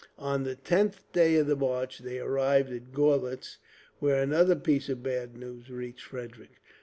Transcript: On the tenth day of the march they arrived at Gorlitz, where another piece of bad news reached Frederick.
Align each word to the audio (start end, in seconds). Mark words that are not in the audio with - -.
On 0.17 0.45
the 0.45 0.55
tenth 0.55 1.03
day 1.13 1.35
of 1.35 1.45
the 1.45 1.55
march 1.55 1.99
they 1.99 2.17
arrived 2.17 2.71
at 2.73 2.91
Gorlitz, 2.91 3.57
where 3.99 4.19
another 4.23 4.55
piece 4.55 4.89
of 4.89 5.03
bad 5.03 5.37
news 5.37 5.69
reached 5.69 6.01
Frederick. 6.05 6.59